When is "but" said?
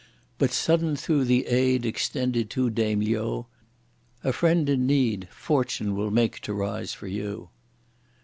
0.39-0.51